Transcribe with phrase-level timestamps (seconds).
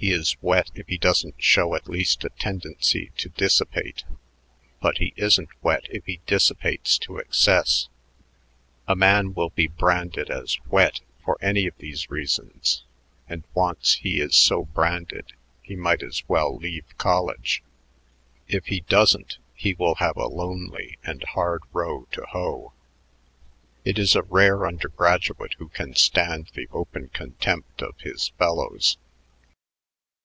[0.00, 4.04] He is wet if he doesn't show at least a tendency to dissipate,
[4.80, 7.88] but he isn't wet if he dissipates to excess.
[8.86, 12.84] A man will be branded as wet for any of these reasons,
[13.28, 15.32] and once he is so branded,
[15.64, 17.60] he might as well leave college;
[18.46, 22.72] if he doesn't, he will have a lonely and hard row to hoe.
[23.84, 28.96] It is a rare undergraduate who can stand the open contempt of his fellows."